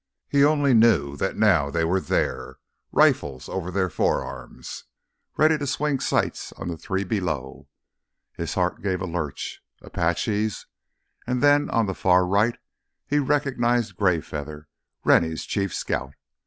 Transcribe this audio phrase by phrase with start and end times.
[0.27, 2.57] He only knew that now they were there,
[2.91, 4.85] rifles over their forearms,
[5.37, 7.67] ready to swing sights on the three below.
[8.33, 10.65] His heart gave a lurch—Apaches?
[11.27, 12.57] And then on the far right
[13.05, 14.65] he recognized Greyfeather,
[15.03, 16.15] Rennie's chief scout.